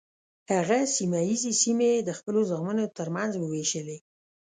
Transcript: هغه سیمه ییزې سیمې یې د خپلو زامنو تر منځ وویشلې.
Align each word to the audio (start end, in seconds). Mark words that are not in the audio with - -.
هغه 0.53 0.79
سیمه 0.95 1.19
ییزې 1.27 1.53
سیمې 1.61 1.87
یې 1.95 2.01
د 2.07 2.09
خپلو 2.19 2.39
زامنو 2.51 2.85
تر 2.97 3.07
منځ 3.15 3.33
وویشلې. 3.37 3.97